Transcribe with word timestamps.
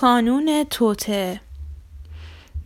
کانون 0.00 0.64
توته 0.64 1.40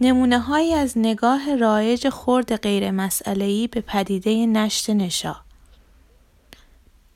نمونه 0.01 0.39
هایی 0.39 0.75
از 0.75 0.99
نگاه 0.99 1.57
رایج 1.57 2.09
خرد 2.09 2.57
غیر 2.57 2.91
مسئلهی 2.91 3.67
به 3.67 3.81
پدیده 3.81 4.47
نشت 4.47 4.91
نشا 4.91 5.37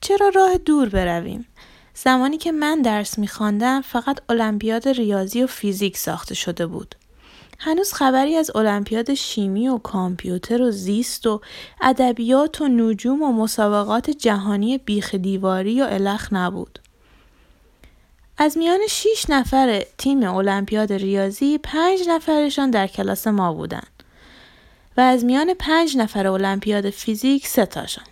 چرا 0.01 0.29
راه 0.35 0.57
دور 0.57 0.89
برویم؟ 0.89 1.45
زمانی 1.93 2.37
که 2.37 2.51
من 2.51 2.81
درس 2.81 3.19
میخواندم 3.19 3.81
فقط 3.81 4.19
المپیاد 4.29 4.87
ریاضی 4.87 5.43
و 5.43 5.47
فیزیک 5.47 5.97
ساخته 5.97 6.35
شده 6.35 6.67
بود. 6.67 6.95
هنوز 7.59 7.93
خبری 7.93 8.35
از 8.35 8.55
المپیاد 8.55 9.13
شیمی 9.13 9.67
و 9.67 9.77
کامپیوتر 9.77 10.61
و 10.61 10.71
زیست 10.71 11.27
و 11.27 11.41
ادبیات 11.81 12.61
و 12.61 12.67
نجوم 12.67 13.21
و 13.21 13.33
مسابقات 13.33 14.09
جهانی 14.09 14.77
بیخ 14.77 15.15
دیواری 15.15 15.81
و 15.81 15.87
الخ 15.89 16.33
نبود. 16.33 16.79
از 18.39 18.57
میان 18.57 18.79
6 18.89 19.25
نفر 19.29 19.83
تیم 19.97 20.23
المپیاد 20.23 20.93
ریاضی 20.93 21.57
پنج 21.57 21.99
نفرشان 22.07 22.71
در 22.71 22.87
کلاس 22.87 23.27
ما 23.27 23.53
بودند 23.53 24.03
و 24.97 25.01
از 25.01 25.25
میان 25.25 25.53
پنج 25.53 25.97
نفر 25.97 26.27
المپیاد 26.27 26.89
فیزیک 26.89 27.47
سه 27.47 27.65
تاشان. 27.65 28.03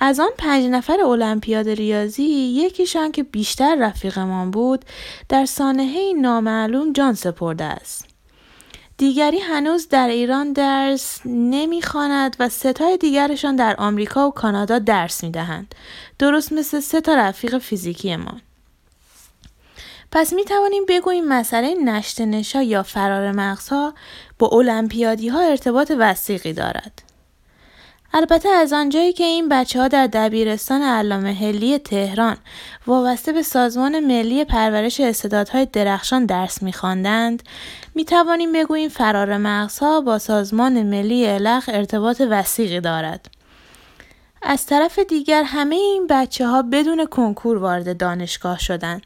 از 0.00 0.20
آن 0.20 0.30
پنج 0.38 0.64
نفر 0.64 1.00
المپیاد 1.00 1.68
ریاضی 1.68 2.22
یکیشان 2.22 3.12
که 3.12 3.22
بیشتر 3.22 3.76
رفیقمان 3.80 4.50
بود 4.50 4.84
در 5.28 5.46
سانحه 5.46 6.12
نامعلوم 6.12 6.92
جان 6.92 7.14
سپرده 7.14 7.64
است. 7.64 8.06
دیگری 8.96 9.38
هنوز 9.38 9.88
در 9.88 10.08
ایران 10.08 10.52
درس 10.52 11.20
نمی‌خواند 11.24 12.36
و 12.40 12.48
ستای 12.48 12.96
دیگرشان 12.96 13.56
در 13.56 13.74
آمریکا 13.78 14.28
و 14.28 14.30
کانادا 14.30 14.78
درس 14.78 15.24
می‌دهند. 15.24 15.74
درست 16.18 16.52
مثل 16.52 16.80
سه 16.80 17.00
تا 17.00 17.14
رفیق 17.14 17.58
فیزیکی 17.58 18.16
ما. 18.16 18.40
پس 20.12 20.32
می 20.32 20.44
توانیم 20.44 20.84
بگوییم 20.88 21.28
مسئله 21.28 21.74
نشت 21.74 22.20
نشا 22.20 22.62
یا 22.62 22.82
فرار 22.82 23.32
مغزها 23.32 23.94
با 24.38 24.48
المپیادی 24.48 25.28
ها 25.28 25.40
ارتباط 25.40 25.92
وسیقی 25.98 26.52
دارد. 26.52 27.02
البته 28.14 28.48
از 28.48 28.72
آنجایی 28.72 29.12
که 29.12 29.24
این 29.24 29.48
بچه 29.48 29.80
ها 29.80 29.88
در 29.88 30.06
دبیرستان 30.06 30.82
علامه 30.82 31.34
هلی 31.34 31.78
تهران 31.78 32.36
وابسته 32.86 33.32
به 33.32 33.42
سازمان 33.42 34.00
ملی 34.00 34.44
پرورش 34.44 35.00
استعدادهای 35.00 35.66
درخشان 35.66 36.26
درس 36.26 36.62
میخواندند 36.62 37.42
می 37.94 38.04
توانیم 38.04 38.52
بگوییم 38.52 38.88
فرار 38.88 39.36
مغزها 39.36 40.00
با 40.00 40.18
سازمان 40.18 40.82
ملی 40.82 41.26
الخ 41.26 41.70
ارتباط 41.72 42.22
وسیقی 42.30 42.80
دارد. 42.80 43.30
از 44.42 44.66
طرف 44.66 44.98
دیگر 44.98 45.42
همه 45.42 45.74
این 45.74 46.06
بچه 46.10 46.46
ها 46.46 46.62
بدون 46.62 47.06
کنکور 47.06 47.58
وارد 47.58 47.96
دانشگاه 47.96 48.58
شدند 48.58 49.02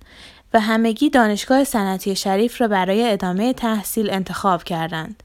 و 0.54 0.60
همگی 0.60 1.10
دانشگاه 1.10 1.64
صنعتی 1.64 2.16
شریف 2.16 2.60
را 2.60 2.68
برای 2.68 3.12
ادامه 3.12 3.52
تحصیل 3.52 4.10
انتخاب 4.10 4.64
کردند. 4.64 5.22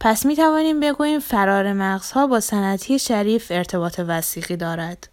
پس 0.00 0.26
می 0.26 0.36
توانیم 0.36 0.80
بگوییم 0.80 1.20
فرار 1.20 1.72
مغزها 1.72 2.26
با 2.26 2.40
صنعتی 2.40 2.98
شریف 2.98 3.46
ارتباط 3.50 4.00
وسیقی 4.06 4.56
دارد. 4.56 5.08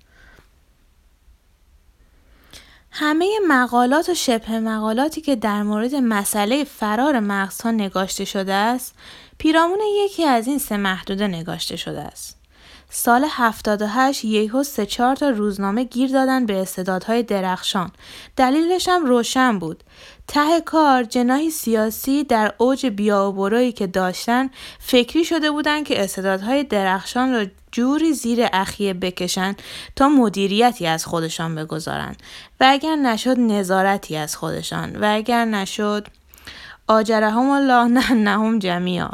همه 2.91 3.29
مقالات 3.47 4.09
و 4.09 4.13
شبه 4.13 4.59
مقالاتی 4.59 5.21
که 5.21 5.35
در 5.35 5.63
مورد 5.63 5.95
مسئله 5.95 6.63
فرار 6.63 7.19
مغزها 7.19 7.71
نگاشته 7.71 8.25
شده 8.25 8.53
است، 8.53 8.95
پیرامون 9.37 9.79
یکی 10.05 10.25
از 10.25 10.47
این 10.47 10.59
سه 10.59 10.77
محدوده 10.77 11.27
نگاشته 11.27 11.75
شده 11.75 12.01
است. 12.01 12.38
سال 12.89 13.25
78 13.29 14.25
یهو 14.25 14.63
سه 14.63 14.85
چهار 14.85 15.15
تا 15.15 15.29
روزنامه 15.29 15.83
گیر 15.83 16.11
دادن 16.11 16.45
به 16.45 16.61
استعدادهای 16.61 17.23
درخشان. 17.23 17.91
دلیلش 18.35 18.89
هم 18.89 19.05
روشن 19.05 19.59
بود. 19.59 19.83
ته 20.27 20.61
کار 20.61 21.03
جناهی 21.03 21.49
سیاسی 21.49 22.23
در 22.23 22.53
اوج 22.57 22.85
بیا 22.85 23.71
که 23.71 23.87
داشتن 23.87 24.49
فکری 24.79 25.25
شده 25.25 25.51
بودند 25.51 25.85
که 25.85 26.03
استعدادهای 26.03 26.63
درخشان 26.63 27.33
را 27.33 27.45
جوری 27.71 28.13
زیر 28.13 28.47
اخیه 28.53 28.93
بکشن 28.93 29.55
تا 29.95 30.09
مدیریتی 30.09 30.87
از 30.87 31.05
خودشان 31.05 31.55
بگذارن 31.55 32.15
و 32.59 32.65
اگر 32.69 32.95
نشد 32.95 33.39
نظارتی 33.39 34.17
از 34.17 34.35
خودشان 34.35 34.95
و 34.95 35.15
اگر 35.15 35.45
نشد 35.45 36.07
آجرهم 36.87 37.49
الله 37.49 37.83
نه 37.83 38.13
نهم 38.13 38.59
جمیعا 38.59 39.09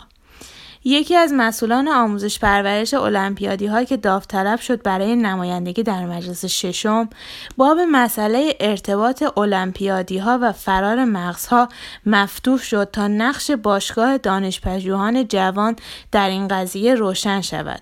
یکی 0.88 1.16
از 1.16 1.34
مسئولان 1.34 1.88
آموزش 1.88 2.40
پرورش 2.40 2.94
المپیادی 2.94 3.66
ها 3.66 3.84
که 3.84 3.98
داوطلب 3.98 4.60
شد 4.60 4.82
برای 4.82 5.16
نمایندگی 5.16 5.84
در 5.84 6.06
مجلس 6.06 6.46
ششم 6.46 7.10
باب 7.58 7.80
مسئله 7.80 8.56
ارتباط 8.60 9.24
المپیادی 9.38 10.18
ها 10.18 10.40
و 10.42 10.52
فرار 10.52 11.06
مغزها 11.06 11.70
مفتوح 12.06 12.60
شد 12.60 12.90
تا 12.94 13.08
نقش 13.08 13.52
باشگاه 13.52 14.18
دانشپژوهان 14.18 15.28
جوان 15.28 15.76
در 16.12 16.30
این 16.30 16.48
قضیه 16.48 16.96
روشن 16.96 17.42
شود. 17.42 17.82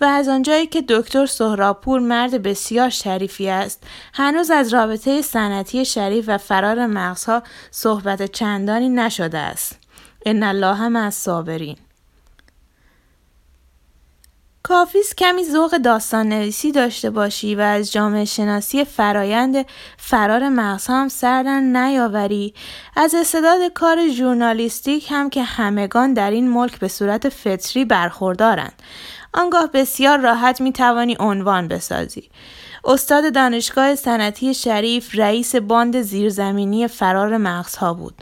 و 0.00 0.04
از 0.04 0.28
آنجایی 0.28 0.66
که 0.66 0.84
دکتر 0.88 1.26
سهراپور 1.26 2.00
مرد 2.00 2.42
بسیار 2.42 2.88
شریفی 2.88 3.48
است 3.48 3.82
هنوز 4.12 4.50
از 4.50 4.74
رابطه 4.74 5.22
صنعتی 5.22 5.84
شریف 5.84 6.24
و 6.28 6.38
فرار 6.38 6.86
مغزها 6.86 7.42
صحبت 7.70 8.32
چندانی 8.32 8.88
نشده 8.88 9.38
است. 9.38 9.78
ان 10.26 10.42
الله 10.42 10.74
هم 10.74 10.96
از 10.96 11.14
صابرین 11.14 11.76
کافیست 14.66 15.16
کمی 15.16 15.44
ذوق 15.44 15.76
داستان 15.76 16.28
نویسی 16.28 16.72
داشته 16.72 17.10
باشی 17.10 17.54
و 17.54 17.60
از 17.60 17.92
جامعه 17.92 18.24
شناسی 18.24 18.84
فرایند 18.84 19.66
فرار 19.96 20.48
مغز 20.48 20.86
هم 20.86 21.08
سردن 21.08 21.76
نیاوری. 21.76 22.54
از 22.96 23.14
استعداد 23.14 23.72
کار 23.74 24.08
ژورنالیستیک 24.08 25.06
هم 25.10 25.30
که 25.30 25.42
همگان 25.42 26.14
در 26.14 26.30
این 26.30 26.50
ملک 26.50 26.78
به 26.78 26.88
صورت 26.88 27.28
فطری 27.28 27.84
برخوردارند. 27.84 28.82
آنگاه 29.34 29.66
بسیار 29.66 30.18
راحت 30.18 30.60
می 30.60 30.72
توانی 30.72 31.16
عنوان 31.20 31.68
بسازی. 31.68 32.30
استاد 32.84 33.34
دانشگاه 33.34 33.94
صنعتی 33.94 34.54
شریف 34.54 35.10
رئیس 35.14 35.56
باند 35.56 36.00
زیرزمینی 36.00 36.88
فرار 36.88 37.36
مغزها 37.36 37.94
بود. 37.94 38.14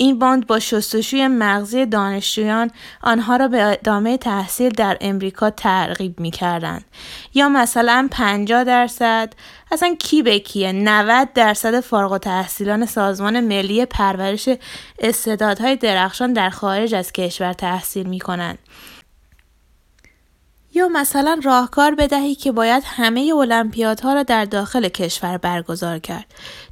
این 0.00 0.18
باند 0.18 0.46
با 0.46 0.58
شستشوی 0.58 1.28
مغزی 1.28 1.86
دانشجویان 1.86 2.70
آنها 3.02 3.36
را 3.36 3.48
به 3.48 3.62
ادامه 3.62 4.16
تحصیل 4.16 4.68
در 4.68 4.98
امریکا 5.00 5.50
ترغیب 5.50 6.20
می 6.20 6.30
کردن. 6.30 6.80
یا 7.34 7.48
مثلا 7.48 8.08
50 8.10 8.64
درصد 8.64 9.32
اصلا 9.72 9.94
کی 9.98 10.22
به 10.22 10.38
کیه 10.38 10.72
90 10.72 11.32
درصد 11.32 11.80
فارغ 11.80 12.18
تحصیلان 12.18 12.86
سازمان 12.86 13.40
ملی 13.40 13.86
پرورش 13.86 14.48
استعدادهای 14.98 15.76
درخشان 15.76 16.32
در 16.32 16.50
خارج 16.50 16.94
از 16.94 17.12
کشور 17.12 17.52
تحصیل 17.52 18.06
می 18.06 18.18
کنند. 18.18 18.58
یا 20.80 20.88
مثلا 20.88 21.40
راهکار 21.42 21.94
بدهی 21.94 22.34
که 22.34 22.52
باید 22.52 22.82
همه 22.86 23.32
المپیادها 23.36 24.12
را 24.12 24.22
در 24.22 24.44
داخل 24.44 24.88
کشور 24.88 25.38
برگزار 25.38 25.98
کرد. 25.98 26.24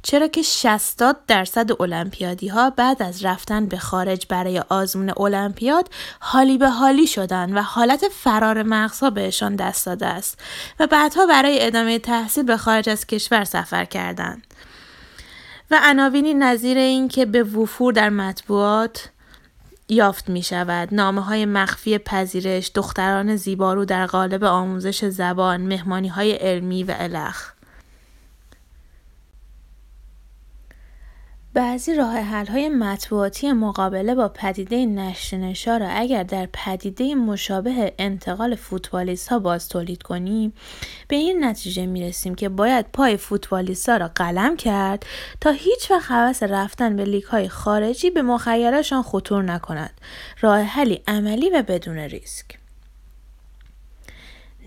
چرا 0.03 0.27
که 0.27 0.41
60 0.41 1.27
درصد 1.27 1.81
المپیادی 1.81 2.47
ها 2.47 2.69
بعد 2.69 3.03
از 3.03 3.25
رفتن 3.25 3.65
به 3.65 3.77
خارج 3.77 4.25
برای 4.29 4.59
آزمون 4.59 5.13
المپیاد 5.17 5.89
حالی 6.19 6.57
به 6.57 6.69
حالی 6.69 7.07
شدن 7.07 7.57
و 7.57 7.61
حالت 7.61 8.05
فرار 8.07 8.63
مغزها 8.63 9.09
بهشان 9.09 9.55
دست 9.55 9.85
داده 9.85 10.05
است 10.05 10.39
و 10.79 10.87
بعدها 10.87 11.25
برای 11.25 11.65
ادامه 11.65 11.99
تحصیل 11.99 12.43
به 12.43 12.57
خارج 12.57 12.89
از 12.89 13.07
کشور 13.07 13.43
سفر 13.43 13.85
کردند. 13.85 14.43
و 15.71 15.79
عناوینی 15.83 16.33
نظیر 16.33 16.77
این 16.77 17.07
که 17.07 17.25
به 17.25 17.43
وفور 17.43 17.93
در 17.93 18.09
مطبوعات 18.09 19.09
یافت 19.89 20.29
می 20.29 20.43
شود. 20.43 20.89
نامه 20.91 21.21
های 21.21 21.45
مخفی 21.45 21.97
پذیرش، 21.97 22.71
دختران 22.75 23.35
زیبارو 23.35 23.85
در 23.85 24.05
قالب 24.05 24.43
آموزش 24.43 25.05
زبان، 25.05 25.61
مهمانی 25.61 26.07
های 26.07 26.31
علمی 26.31 26.83
و 26.83 26.95
الخ. 26.97 27.58
بعضی 31.59 31.95
راه 31.95 32.17
حل 32.17 32.45
های 32.45 32.69
مطبوعاتی 32.69 33.51
مقابله 33.51 34.15
با 34.15 34.27
پدیده 34.27 34.85
نشا 34.85 35.77
را 35.77 35.87
اگر 35.89 36.23
در 36.23 36.47
پدیده 36.53 37.15
مشابه 37.15 37.93
انتقال 37.97 38.55
فوتبالیست 38.55 39.27
ها 39.27 39.39
باز 39.39 39.69
تولید 39.69 40.03
کنیم 40.03 40.53
به 41.07 41.15
این 41.15 41.43
نتیجه 41.43 41.85
می 41.85 42.03
رسیم 42.03 42.35
که 42.35 42.49
باید 42.49 42.85
پای 42.93 43.17
فوتبالیست 43.17 43.89
ها 43.89 43.97
را 43.97 44.07
قلم 44.07 44.57
کرد 44.57 45.05
تا 45.41 45.51
هیچ 45.51 45.91
وقت 45.91 46.11
حوث 46.11 46.43
رفتن 46.43 46.95
به 46.95 47.05
لیگ 47.05 47.23
های 47.23 47.49
خارجی 47.49 48.09
به 48.09 48.21
مخیلشان 48.21 49.03
خطور 49.03 49.43
نکند 49.43 49.93
راه 50.41 50.61
حلی 50.61 51.01
عملی 51.07 51.49
و 51.49 51.63
بدون 51.67 51.97
ریسک. 51.97 52.45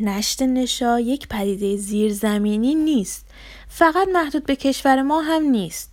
نشت 0.00 0.42
نشا 0.42 1.00
یک 1.00 1.28
پدیده 1.28 1.76
زیرزمینی 1.76 2.74
نیست. 2.74 3.26
فقط 3.68 4.08
محدود 4.12 4.46
به 4.46 4.56
کشور 4.56 5.02
ما 5.02 5.20
هم 5.20 5.42
نیست. 5.42 5.91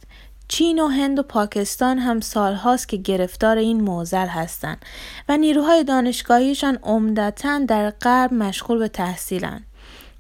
چین 0.52 0.80
و 0.80 0.88
هند 0.88 1.20
و 1.20 1.24
پاکستان 1.24 2.00
هم 2.00 2.20
سالهاست 2.20 2.90
که 2.90 2.98
گرفتار 2.98 3.58
این 3.58 3.82
موزل 3.82 4.28
هستند 4.28 4.86
و 5.30 5.38
نیروهای 5.38 5.84
دانشگاهیشان 5.84 6.80
عمدتا 6.84 7.60
در 7.60 7.90
غرب 7.90 8.34
مشغول 8.34 8.80
به 8.80 8.88
تحصیلند. 8.88 9.66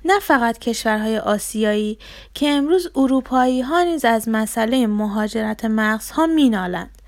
نه 0.05 0.19
فقط 0.19 0.59
کشورهای 0.59 1.17
آسیایی 1.17 1.97
که 2.33 2.49
امروز 2.49 2.91
اروپایی 2.95 3.61
ها 3.61 3.83
نیز 3.83 4.05
از 4.05 4.29
مسئله 4.29 4.87
مهاجرت 4.87 5.65
مغزها 5.65 6.27
مینالند. 6.27 6.98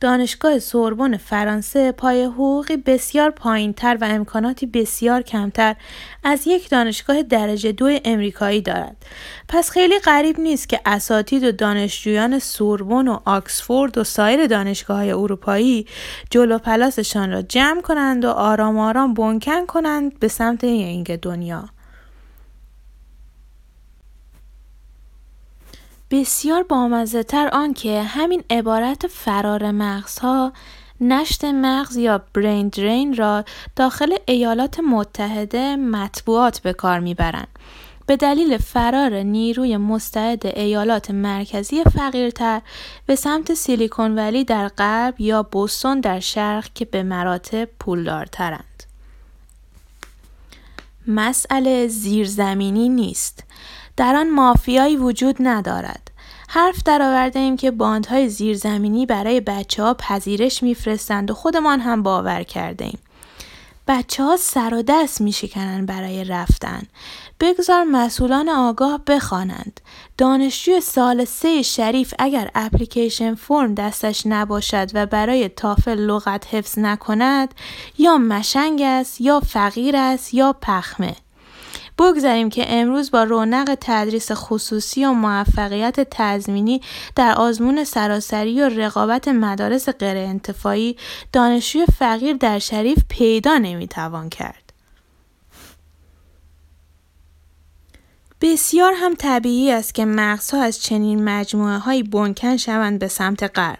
دانشگاه 0.00 0.58
سوربن 0.58 1.16
فرانسه 1.16 1.92
پای 1.92 2.24
حقوقی 2.24 2.76
بسیار 2.76 3.30
پایینتر 3.30 3.98
و 4.00 4.04
امکاناتی 4.04 4.66
بسیار 4.66 5.22
کمتر 5.22 5.76
از 6.24 6.46
یک 6.46 6.70
دانشگاه 6.70 7.22
درجه 7.22 7.72
دو 7.72 7.98
امریکایی 8.04 8.60
دارد. 8.60 8.96
پس 9.48 9.70
خیلی 9.70 9.98
غریب 9.98 10.40
نیست 10.40 10.68
که 10.68 10.80
اساتید 10.86 11.44
و 11.44 11.52
دانشجویان 11.52 12.38
سوربن 12.38 13.08
و 13.08 13.18
آکسفورد 13.24 13.98
و 13.98 14.04
سایر 14.04 14.46
دانشگاه 14.46 14.96
های 14.96 15.12
اروپایی 15.12 15.86
جلو 16.30 16.58
پلاسشان 16.58 17.30
را 17.30 17.42
جمع 17.42 17.80
کنند 17.80 18.24
و 18.24 18.30
آرام 18.30 18.78
آرام 18.78 19.14
بنکن 19.14 19.66
کنند 19.66 20.18
به 20.18 20.28
سمت 20.28 20.64
این 20.64 21.02
دنیا. 21.02 21.75
بسیار 26.10 26.62
بامزه 26.62 27.22
تر 27.22 27.48
آن 27.52 27.74
که 27.74 28.02
همین 28.02 28.44
عبارت 28.50 29.06
فرار 29.06 29.70
مغزها 29.70 30.52
نشت 31.00 31.44
مغز 31.44 31.96
یا 31.96 32.22
برین 32.34 32.68
درین 32.68 33.16
را 33.16 33.44
داخل 33.76 34.16
ایالات 34.26 34.80
متحده 34.80 35.76
مطبوعات 35.76 36.58
به 36.58 36.72
کار 36.72 37.00
می‌برند 37.00 37.48
به 38.06 38.16
دلیل 38.16 38.58
فرار 38.58 39.14
نیروی 39.14 39.76
مستعد 39.76 40.46
ایالات 40.46 41.10
مرکزی 41.10 41.84
فقیرتر 41.84 42.62
به 43.06 43.16
سمت 43.16 43.54
سیلیکون 43.54 44.18
ولی 44.18 44.44
در 44.44 44.68
غرب 44.68 45.20
یا 45.20 45.42
بوستون 45.42 46.00
در 46.00 46.20
شرق 46.20 46.68
که 46.74 46.84
به 46.84 47.02
مراتب 47.02 47.68
پولدارترند. 47.78 48.82
مسئله 51.06 51.88
زیرزمینی 51.88 52.88
نیست. 52.88 53.44
در 53.96 54.16
آن 54.16 54.30
مافیایی 54.30 54.96
وجود 54.96 55.36
ندارد. 55.40 56.10
حرف 56.48 56.82
درآورده 56.82 57.38
ایم 57.38 57.56
که 57.56 57.70
باندهای 57.70 58.28
زیرزمینی 58.28 59.06
برای 59.06 59.40
بچه 59.40 59.82
ها 59.82 59.94
پذیرش 59.94 60.62
میفرستند 60.62 61.30
و 61.30 61.34
خودمان 61.34 61.80
هم 61.80 62.02
باور 62.02 62.42
کرده 62.42 62.84
ایم. 62.84 62.98
بچه 63.88 64.22
ها 64.22 64.36
سر 64.36 64.74
و 64.74 64.82
دست 64.82 65.20
می 65.20 65.32
شکنن 65.32 65.86
برای 65.86 66.24
رفتن. 66.24 66.82
بگذار 67.40 67.84
مسئولان 67.84 68.48
آگاه 68.48 69.00
بخوانند. 69.06 69.80
دانشجوی 70.18 70.80
سال 70.80 71.24
سه 71.24 71.62
شریف 71.62 72.14
اگر 72.18 72.50
اپلیکیشن 72.54 73.34
فرم 73.34 73.74
دستش 73.74 74.22
نباشد 74.26 74.90
و 74.94 75.06
برای 75.06 75.48
تافل 75.48 75.98
لغت 75.98 76.54
حفظ 76.54 76.78
نکند 76.78 77.54
یا 77.98 78.18
مشنگ 78.18 78.82
است 78.82 79.20
یا 79.20 79.40
فقیر 79.40 79.96
است 79.96 80.34
یا 80.34 80.52
پخمه. 80.62 81.16
بگذاریم 81.98 82.48
که 82.48 82.64
امروز 82.68 83.10
با 83.10 83.24
رونق 83.24 83.78
تدریس 83.80 84.28
خصوصی 84.32 85.04
و 85.04 85.12
موفقیت 85.12 86.08
تضمینی 86.10 86.80
در 87.14 87.34
آزمون 87.34 87.84
سراسری 87.84 88.62
و 88.62 88.68
رقابت 88.68 89.28
مدارس 89.28 89.88
غیر 89.88 90.16
انتفاعی 90.16 90.96
دانشجوی 91.32 91.86
فقیر 91.98 92.36
در 92.36 92.58
شریف 92.58 92.98
پیدا 93.08 93.58
نمی‌توان 93.58 94.28
کرد. 94.28 94.72
بسیار 98.40 98.92
هم 98.96 99.14
طبیعی 99.14 99.70
است 99.70 99.94
که 99.94 100.04
مغزها 100.04 100.62
از 100.62 100.82
چنین 100.82 101.24
مجموعه 101.24 101.78
های 101.78 102.02
بنکن 102.02 102.56
شوند 102.56 102.98
به 102.98 103.08
سمت 103.08 103.58
غرب. 103.58 103.78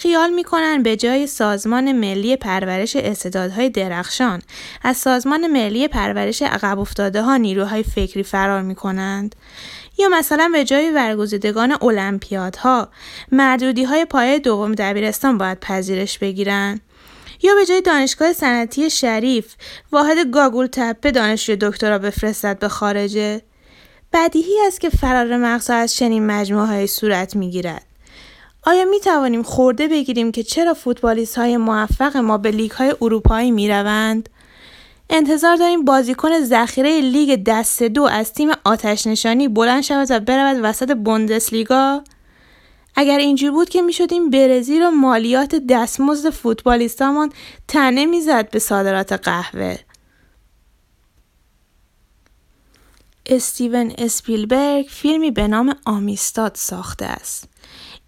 خیال 0.00 0.30
می‌کنن 0.30 0.82
به 0.82 0.96
جای 0.96 1.26
سازمان 1.26 1.92
ملی 1.92 2.36
پرورش 2.36 2.96
استعدادهای 2.96 3.70
درخشان 3.70 4.42
از 4.82 4.96
سازمان 4.96 5.46
ملی 5.46 5.88
پرورش 5.88 6.42
عقب 6.42 6.78
افتاده 6.78 7.22
ها 7.22 7.36
نیروهای 7.36 7.82
فکری 7.82 8.22
فرار 8.22 8.62
می‌کنند. 8.62 9.36
یا 9.98 10.08
مثلا 10.08 10.50
به 10.52 10.64
جای 10.64 10.92
برگزیدگان 10.92 11.76
المپیادها 11.82 12.88
مردودی 13.32 13.84
های 13.84 14.04
پایه 14.04 14.38
دوم 14.38 14.74
دبیرستان 14.74 15.38
باید 15.38 15.60
پذیرش 15.60 16.18
بگیرن. 16.18 16.80
یا 17.42 17.54
به 17.54 17.66
جای 17.66 17.80
دانشگاه 17.80 18.32
صنعتی 18.32 18.90
شریف 18.90 19.54
واحد 19.92 20.30
گاگول 20.30 20.66
تپه 20.66 21.10
دانشجوی 21.10 21.56
دکترا 21.60 21.98
بفرستد 21.98 22.58
به 22.58 22.68
خارجه. 22.68 23.42
بدیهی 24.12 24.58
است 24.66 24.80
که 24.80 24.90
فرار 24.90 25.36
مغزها 25.36 25.76
از 25.76 25.94
چنین 25.94 26.26
مجموعه 26.26 26.66
های 26.66 26.86
صورت 26.86 27.36
می‌گیرد. 27.36 27.87
آیا 28.68 28.84
می 28.84 29.00
توانیم 29.00 29.42
خورده 29.42 29.88
بگیریم 29.88 30.32
که 30.32 30.42
چرا 30.42 30.74
فوتبالیست 30.74 31.38
های 31.38 31.56
موفق 31.56 32.16
ما 32.16 32.38
به 32.38 32.50
لیگ 32.50 32.70
های 32.70 32.94
اروپایی 33.02 33.50
می 33.50 33.68
روند؟ 33.68 34.28
انتظار 35.10 35.56
داریم 35.56 35.84
بازیکن 35.84 36.40
ذخیره 36.40 37.00
لیگ 37.00 37.42
دست 37.46 37.82
دو 37.82 38.02
از 38.02 38.32
تیم 38.32 38.50
آتش 38.64 39.06
نشانی 39.06 39.48
بلند 39.48 39.82
شود 39.82 40.10
و 40.10 40.20
برود 40.20 40.60
وسط 40.62 40.96
بوندسلیگا؟ 40.96 42.04
اگر 42.94 43.18
اینجور 43.18 43.50
بود 43.50 43.68
که 43.68 43.82
می 43.82 43.92
شدیم 43.92 44.30
برزیل 44.30 44.82
و 44.82 44.90
مالیات 44.90 45.54
دستمزد 45.68 46.30
فوتبالیستامان 46.30 47.32
تنه 47.68 48.06
می‌زد 48.06 48.50
به 48.50 48.58
صادرات 48.58 49.12
قهوه. 49.12 49.76
استیون 53.26 53.92
اسپیلبرگ 53.98 54.86
فیلمی 54.88 55.30
به 55.30 55.48
نام 55.48 55.76
آمیستاد 55.84 56.52
ساخته 56.54 57.06
است. 57.06 57.48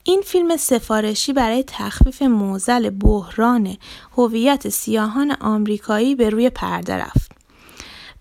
این 0.04 0.20
فیلم 0.20 0.56
سفارشی 0.56 1.32
برای 1.32 1.64
تخفیف 1.66 2.22
موزل 2.22 2.90
بحران 2.90 3.76
هویت 4.16 4.68
سیاهان 4.68 5.36
آمریکایی 5.40 6.14
به 6.14 6.30
روی 6.30 6.50
پرده 6.50 6.94
رفت. 6.94 7.30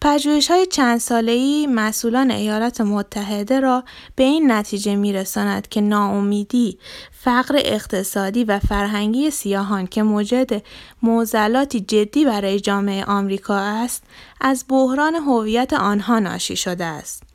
پژوهش 0.01 0.51
های 0.51 0.65
چند 0.65 0.99
ساله 0.99 1.31
ای 1.31 1.67
مسئولان 1.67 2.31
ایالات 2.31 2.81
متحده 2.81 3.59
را 3.59 3.83
به 4.15 4.23
این 4.23 4.51
نتیجه 4.51 4.95
می 4.95 5.13
رساند 5.13 5.67
که 5.67 5.81
ناامیدی، 5.81 6.77
فقر 7.11 7.55
اقتصادی 7.57 8.43
و 8.43 8.59
فرهنگی 8.59 9.31
سیاهان 9.31 9.87
که 9.87 10.03
موجد 10.03 10.63
موزلاتی 11.01 11.79
جدی 11.79 12.25
برای 12.25 12.59
جامعه 12.59 13.05
آمریکا 13.05 13.55
است، 13.55 14.03
از 14.41 14.65
بحران 14.69 15.15
هویت 15.15 15.73
آنها 15.73 16.19
ناشی 16.19 16.55
شده 16.55 16.85
است. 16.85 17.28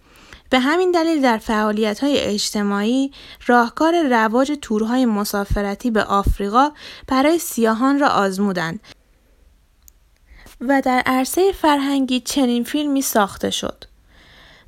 به 0.54 0.60
همین 0.60 0.90
دلیل 0.90 1.22
در 1.22 1.38
فعالیت 1.38 2.00
های 2.00 2.20
اجتماعی 2.20 3.12
راهکار 3.46 4.08
رواج 4.08 4.52
تورهای 4.62 5.06
مسافرتی 5.06 5.90
به 5.90 6.04
آفریقا 6.04 6.70
برای 7.08 7.38
سیاهان 7.38 7.98
را 7.98 8.08
آزمودند 8.08 8.80
و 10.60 10.82
در 10.84 11.02
عرصه 11.06 11.52
فرهنگی 11.52 12.20
چنین 12.20 12.64
فیلمی 12.64 13.02
ساخته 13.02 13.50
شد. 13.50 13.84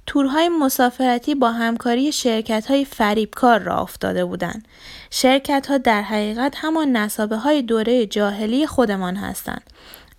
تورهای 0.07 0.49
مسافرتی 0.49 1.35
با 1.35 1.53
همکاری 1.53 2.13
شرکت 2.13 2.67
های 2.67 2.85
فریبکار 2.85 3.59
را 3.59 3.81
افتاده 3.81 4.25
بودند. 4.25 4.69
شرکت 5.11 5.67
ها 5.67 5.79
در 5.79 6.03
حقیقت 6.03 6.55
همان 6.57 6.97
نصابه 6.97 7.37
های 7.37 7.63
دوره 7.63 8.07
جاهلی 8.07 8.67
خودمان 8.67 9.17
هستند. 9.17 9.71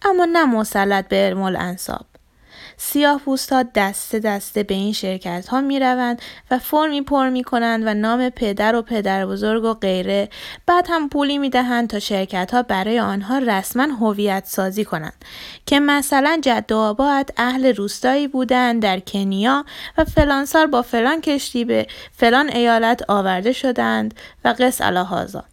اما 0.01 0.25
نه 0.25 0.45
مسلط 0.45 1.07
به 1.07 1.15
علم 1.15 1.41
الانصاب. 1.41 2.05
سیاه 2.77 3.21
ها 3.51 3.63
دسته 3.75 4.19
دسته 4.19 4.63
به 4.63 4.73
این 4.73 4.93
شرکت 4.93 5.47
ها 5.47 5.61
می 5.61 5.79
روند 5.79 6.21
و 6.51 6.59
فرمی 6.59 7.01
پر 7.01 7.29
می 7.29 7.43
کنند 7.43 7.83
و 7.85 7.93
نام 7.93 8.29
پدر 8.29 8.75
و 8.75 8.81
پدر 8.81 9.25
بزرگ 9.25 9.63
و 9.63 9.73
غیره. 9.73 10.29
بعد 10.65 10.87
هم 10.89 11.09
پولی 11.09 11.37
می 11.37 11.49
دهند 11.49 11.89
تا 11.89 11.99
شرکت 11.99 12.53
ها 12.53 12.63
برای 12.63 12.99
آنها 12.99 13.37
رسما 13.37 13.83
هویت 13.83 14.43
سازی 14.45 14.85
کنند 14.85 15.25
که 15.65 15.79
مثلا 15.79 16.39
جد 16.43 16.71
و 16.71 16.77
آباد 16.77 17.29
اهل 17.37 17.75
روستایی 17.75 18.27
بودند 18.27 18.81
در 18.81 18.99
کنیا 18.99 19.65
و 19.97 20.05
فلان 20.05 20.45
سال 20.45 20.67
با 20.67 20.81
فلان 20.81 21.21
کشتی 21.21 21.65
به 21.65 21.87
فلان 22.11 22.49
ایالت 22.49 23.09
آورده 23.09 23.51
شدند 23.51 24.13
و 24.45 24.55
قص 24.59 24.81
الهازا 24.81 25.43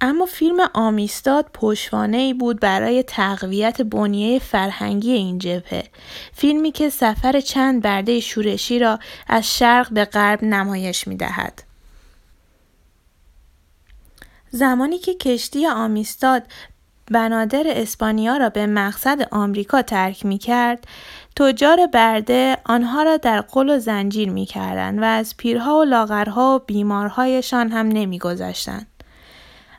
اما 0.00 0.26
فیلم 0.26 0.70
آمیستاد 0.74 1.50
پشوانه 1.54 2.16
ای 2.16 2.34
بود 2.34 2.60
برای 2.60 3.02
تقویت 3.02 3.82
بنیه 3.82 4.38
فرهنگی 4.38 5.12
این 5.12 5.38
جبهه 5.38 5.84
فیلمی 6.32 6.72
که 6.72 6.90
سفر 6.90 7.40
چند 7.40 7.82
برده 7.82 8.20
شورشی 8.20 8.78
را 8.78 8.98
از 9.28 9.56
شرق 9.56 9.92
به 9.92 10.04
غرب 10.04 10.44
نمایش 10.44 11.08
می 11.08 11.16
دهد. 11.16 11.62
زمانی 14.50 14.98
که 14.98 15.14
کشتی 15.14 15.66
آمیستاد 15.66 16.42
بنادر 17.10 17.64
اسپانیا 17.66 18.36
را 18.36 18.48
به 18.48 18.66
مقصد 18.66 19.28
آمریکا 19.30 19.82
ترک 19.82 20.26
می 20.26 20.38
کرد، 20.38 20.86
تجار 21.36 21.86
برده 21.86 22.56
آنها 22.64 23.02
را 23.02 23.16
در 23.16 23.40
قل 23.40 23.70
و 23.70 23.78
زنجیر 23.78 24.30
می 24.30 24.46
کردن 24.46 24.98
و 24.98 25.04
از 25.04 25.36
پیرها 25.36 25.78
و 25.78 25.84
لاغرها 25.84 26.56
و 26.56 26.64
بیمارهایشان 26.66 27.70
هم 27.70 27.88
نمی 27.88 28.18
گذاشتند. 28.18 28.93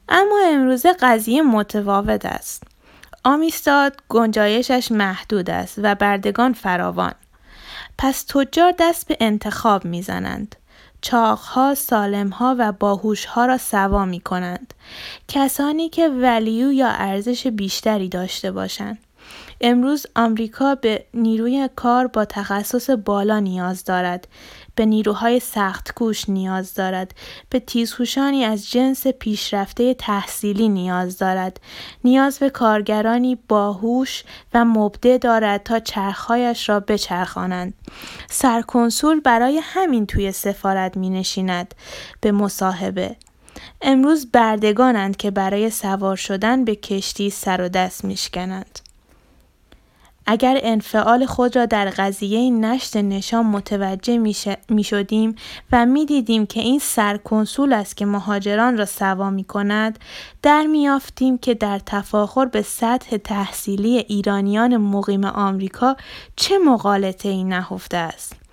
اما 0.09 0.39
امروزه 0.45 0.93
قضیه 0.93 1.41
متفاوت 1.41 2.25
است. 2.25 2.63
آمیستاد 3.24 3.95
گنجایشش 4.09 4.91
محدود 4.91 5.50
است 5.50 5.79
و 5.83 5.95
بردگان 5.95 6.53
فراوان. 6.53 7.13
پس 7.97 8.24
تجار 8.24 8.74
دست 8.79 9.07
به 9.07 9.17
انتخاب 9.19 9.85
می‌زنند. 9.85 10.55
چاقها، 11.01 11.75
سالمها 11.75 12.55
و 12.59 12.71
باهوشها 12.71 13.45
را 13.45 13.57
سوا 13.57 14.05
می 14.05 14.19
کنند. 14.19 14.74
کسانی 15.27 15.89
که 15.89 16.09
ولیو 16.09 16.71
یا 16.71 16.88
ارزش 16.88 17.47
بیشتری 17.47 18.09
داشته 18.09 18.51
باشند. 18.51 18.97
امروز 19.62 20.07
آمریکا 20.15 20.75
به 20.75 21.05
نیروی 21.13 21.69
کار 21.75 22.07
با 22.07 22.25
تخصص 22.25 22.89
بالا 22.89 23.39
نیاز 23.39 23.83
دارد 23.83 24.27
به 24.75 24.86
نیروهای 24.86 25.39
سخت 25.39 25.94
کوش 25.94 26.29
نیاز 26.29 26.74
دارد. 26.74 27.15
به 27.50 27.60
تیزهوشانی 27.60 28.44
از 28.44 28.72
جنس 28.72 29.08
پیشرفته 29.08 29.94
تحصیلی 29.94 30.70
نیاز 30.70 31.17
دارد. 31.17 31.60
نیاز 32.03 32.39
به 32.39 32.50
کارگرانی 32.50 33.38
باهوش 33.48 34.24
و 34.53 34.65
مبده 34.65 35.17
دارد 35.17 35.63
تا 35.63 35.79
چرخهایش 35.79 36.70
را 36.70 36.79
بچرخانند. 36.79 37.74
سرکنسول 38.29 39.20
برای 39.20 39.62
همین 39.63 40.05
توی 40.05 40.32
سفارت 40.32 40.98
می 40.98 41.10
نشیند 41.10 41.75
به 42.22 42.32
مصاحبه. 42.32 43.15
امروز 43.82 44.32
بردگانند 44.32 45.17
که 45.17 45.32
برای 45.32 45.70
سوار 45.70 46.15
شدن 46.15 46.65
به 46.65 46.75
کشتی 46.75 47.29
سر 47.29 47.62
و 47.62 47.70
دست 47.70 48.05
میشکنند. 48.05 48.79
اگر 50.25 50.60
انفعال 50.63 51.25
خود 51.25 51.55
را 51.55 51.65
در 51.65 51.89
قضیه 51.89 52.51
نشت 52.51 52.98
نشان 52.98 53.46
متوجه 53.46 54.17
می 54.70 54.84
شدیم 54.84 55.36
و 55.72 55.86
می 55.86 56.05
دیدیم 56.05 56.46
که 56.46 56.60
این 56.60 56.79
سرکنسول 56.79 57.74
است 57.74 57.98
که 57.98 58.05
مهاجران 58.05 58.77
را 58.77 58.86
سوا 58.86 59.29
می 59.29 59.44
کند 59.44 60.00
در 60.41 60.65
می 60.65 60.89
که 61.41 61.53
در 61.53 61.79
تفاخر 61.79 62.46
به 62.46 62.62
سطح 62.62 63.17
تحصیلی 63.17 63.98
ایرانیان 63.98 64.77
مقیم 64.77 65.25
آمریکا 65.25 65.96
چه 66.36 66.58
مقالطه 66.58 67.29
ای 67.29 67.44
نهفته 67.44 67.98
است. 67.98 68.44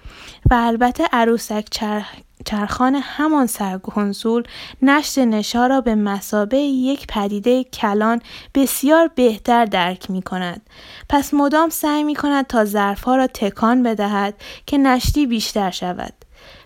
و 0.51 0.55
البته 0.55 1.05
عروسک 1.13 1.65
چرخان 2.45 2.95
همان 2.95 3.47
سرکنسول 3.47 4.43
نشت 4.83 5.19
نشا 5.19 5.67
را 5.67 5.81
به 5.81 5.95
مسابه 5.95 6.59
یک 6.59 7.07
پدیده 7.07 7.65
کلان 7.65 8.23
بسیار 8.55 9.11
بهتر 9.15 9.65
درک 9.65 10.11
می 10.11 10.23
کند. 10.23 10.61
پس 11.09 11.35
مدام 11.35 11.69
سعی 11.69 12.05
می 12.05 12.15
کند 12.15 12.47
تا 12.47 12.65
ظرفها 12.65 13.17
را 13.17 13.27
تکان 13.27 13.83
بدهد 13.83 14.35
که 14.67 14.79
نشتی 14.79 15.27
بیشتر 15.27 15.71
شود. 15.71 16.13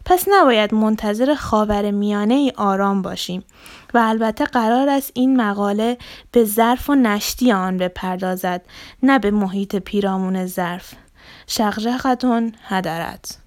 پس 0.05 0.25
نباید 0.29 0.75
منتظر 0.75 1.35
خاور 1.35 1.91
میانه 1.91 2.35
ای 2.35 2.53
آرام 2.57 3.03
باشیم 3.03 3.45
و 3.95 3.99
البته 3.99 4.45
قرار 4.45 4.89
است 4.89 5.11
این 5.15 5.41
مقاله 5.41 5.99
به 6.33 6.45
ظرف 6.45 6.91
و 6.91 6.95
نشتی 6.95 7.53
آن 7.53 7.77
بپردازد 7.77 8.63
نه 9.03 9.19
به 9.19 9.31
محیط 9.31 9.77
پیرامون 9.77 10.47
ظرف. 10.47 10.93
شقشقتون 11.47 12.53
هدرت 12.63 13.46